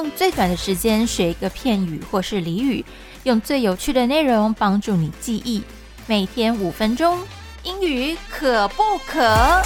[0.00, 2.82] 用最短的时间学一个片语或是俚语，
[3.24, 5.62] 用最有趣的内容帮助你记忆。
[6.06, 7.18] 每天五分钟，
[7.64, 9.60] 英语可不可？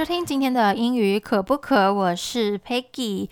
[0.00, 1.92] 收听今天的英语可不可？
[1.92, 3.28] 我是 Peggy，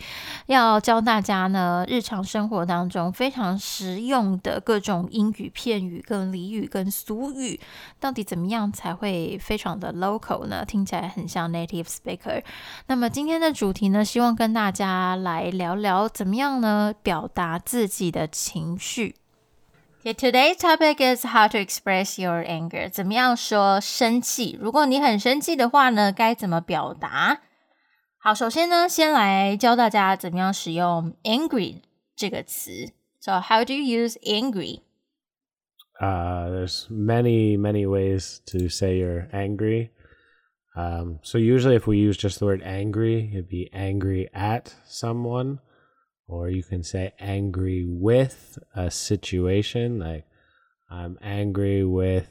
[0.48, 7.58] 要教大家呢日常生活当中非常实用的各种英语片语、跟俚语、跟俗语，
[7.98, 10.62] 到底怎么样才会非常的 local 呢？
[10.62, 12.42] 听起来很像 native speaker。
[12.88, 19.14] 那么今天的主题呢，希望跟大家来聊聊怎么样呢表达自己的情绪。
[20.07, 22.89] Okay, today's topic is how to express your anger.
[22.89, 24.57] 怎么样说生气？
[24.59, 27.41] 如果你很生气的话呢，该怎么表达？
[28.17, 31.81] 好，首先呢，先来教大家怎么样使用 angry
[32.15, 32.91] 这个词。
[33.21, 34.81] So how do you use angry?
[36.01, 39.91] Uh, there's many, many ways to say you're angry.
[40.75, 45.59] Um, so usually if we use just the word angry, it'd be angry at someone
[46.27, 50.25] or you can say angry with a situation like
[50.89, 52.29] i'm angry with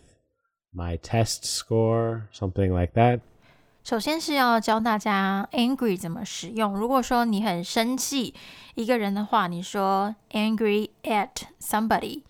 [0.73, 3.21] my test score something like that
[3.85, 8.33] 首先是要教大家 angry 怎么使用如果说你很生气
[8.75, 12.23] 一个人的话你说 angry at somebody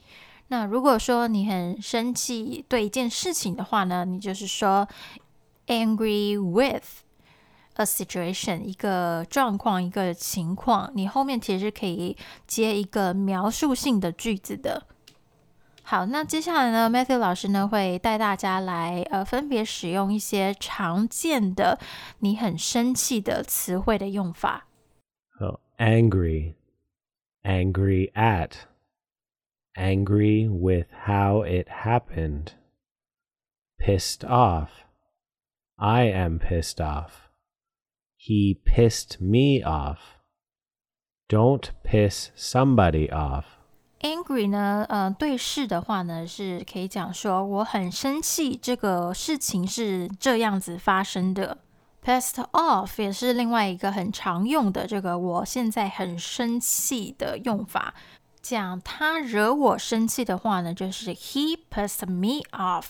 [0.48, 4.88] 那如果说你很生气对一件事情的话呢你就是说
[5.66, 7.02] angry with
[7.77, 14.86] a situation 一个状况一个情况，你后面其实可以接一个描述性的句子的。
[15.84, 21.78] 好，那接下来呢，Matthew 老师呢会带大家来呃分别使用一些常见的
[22.20, 24.66] 你很生气的词汇的用法。
[25.38, 26.55] So angry,
[27.42, 28.52] angry at,
[29.74, 32.52] angry with how it happened,
[33.77, 34.68] pissed off.
[35.77, 37.25] I am pissed off.
[38.27, 39.99] He pissed me off.
[41.30, 43.45] Don't piss somebody off.
[44.02, 51.60] Angry 呢，呃，对事的话呢，是可以讲说我很生气，这个事情是这样子发生的。
[52.04, 57.93] Pissed off 也是另外一个很常用的这个我现在很生气的用法。
[58.46, 62.86] 讲他惹我生气的话呢，就是 he pissed me off，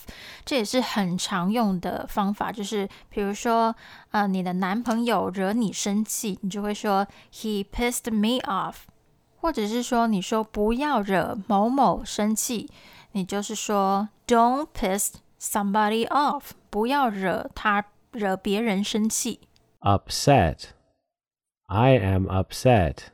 [0.47, 2.51] 这也是很常用的方法。
[2.51, 3.77] 就是比如说，
[4.13, 8.77] 呃，你的男朋友惹你生气，你就会说 he pissed me off，
[9.37, 12.71] 或者是说你说不要惹某某生气，
[13.13, 19.41] 你就是说 don't piss somebody off，不要惹他惹别人生气。
[19.81, 23.09] Upset，I am upset。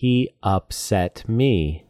[0.00, 1.86] He upset me。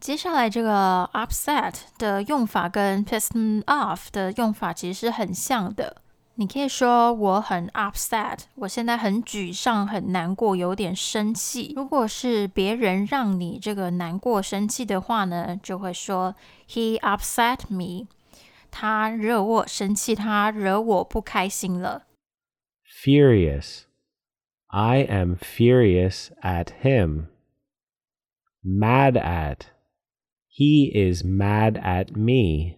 [0.00, 5.98] 接下来这个 upset 的用法跟 pissed off 的用法其实是很像的。
[6.36, 11.74] 你可以说我很 upset，我现在很沮丧、很难过、有点生气。
[11.76, 16.34] 如果是别人让你这个难过、生气的话呢，就会说
[16.68, 18.08] He upset me。
[18.70, 22.06] 他惹我生气，他惹我不开心了。
[23.04, 27.26] Furious。I am furious at him
[28.66, 29.66] mad at.
[30.48, 32.76] He is mad at me.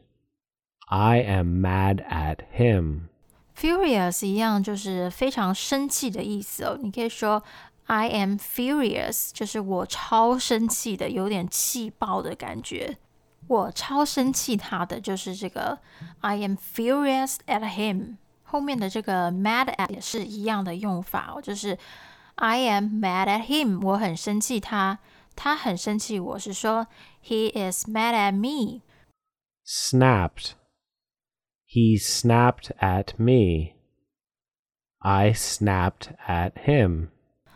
[0.88, 3.08] I am mad at him.
[3.56, 6.78] Furious 一样就是非常生气的意思哦。
[6.80, 7.42] 你可以说
[7.86, 12.98] I am furious，就是我超生气的，有点气爆的感觉。
[13.46, 15.78] 我超生气他的就是这个
[16.20, 18.16] I am furious at him。
[18.42, 21.76] 后面的这个 mad at 也是一样的用法哦，就是
[22.36, 24.98] I am mad at him，我很生气他。
[25.38, 26.86] 他很生气，我是说
[27.22, 28.82] he is mad at me.
[29.66, 30.52] Snapped.
[31.66, 33.74] He snapped at me.
[34.98, 37.08] I snapped at him.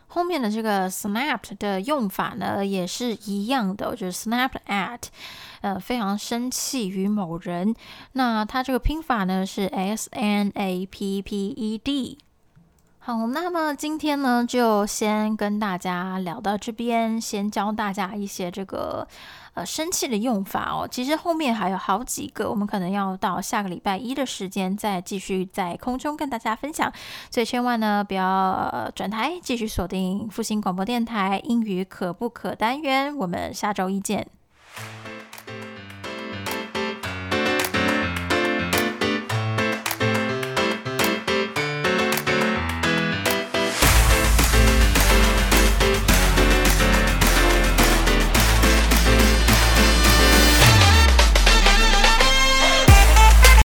[0.07, 5.03] 后面的这个 snapped 的用法呢，也是一样的，就是 snapped at，
[5.61, 7.75] 呃，非常生气于某人。
[8.13, 12.17] 那它这个拼法呢是 s n a p p e d。
[13.06, 19.06] 好，那么今天呢，就先跟大家聊到这边，先教大家一些这个
[19.52, 20.88] 呃生气的用法哦。
[20.90, 26.90] 其实后面还有好几个，我们可能要到下个礼拜一的时间再继续在空中跟大家分享。
[27.30, 33.14] 所以千万呢不要转台，继续锁定复兴广播电台英语可不可单元。
[33.14, 34.26] 我们下周一见。